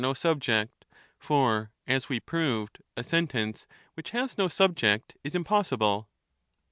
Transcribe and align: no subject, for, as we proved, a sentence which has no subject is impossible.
no 0.01 0.15
subject, 0.15 0.83
for, 1.19 1.69
as 1.85 2.09
we 2.09 2.19
proved, 2.19 2.81
a 2.97 3.03
sentence 3.03 3.67
which 3.93 4.09
has 4.09 4.35
no 4.35 4.47
subject 4.47 5.15
is 5.23 5.35
impossible. 5.35 6.09